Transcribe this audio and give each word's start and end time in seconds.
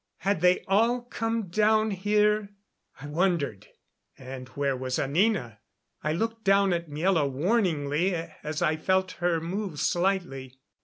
Had 0.17 0.41
they 0.41 0.63
all 0.67 1.01
come 1.03 1.49
down 1.49 1.91
here? 1.91 2.49
I 3.01 3.05
wondered. 3.05 3.67
And 4.17 4.47
where 4.49 4.75
was 4.75 4.97
Anina? 4.97 5.59
I 6.03 6.11
looked 6.13 6.43
down 6.43 6.73
at 6.73 6.89
Miela 6.89 7.29
warningly 7.29 8.15
as 8.41 8.63
I 8.63 8.77
felt 8.77 9.11
her 9.21 9.39
move 9.39 9.79
slightly. 9.79 10.55